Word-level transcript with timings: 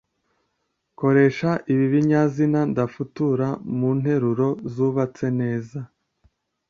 Koresha 0.99 1.49
ibi 1.71 1.85
binyazina 1.93 2.59
ndafutura 2.71 3.47
mu 3.77 3.89
nteruro 3.99 4.47
zubatse 4.73 5.25
neza. 5.39 5.79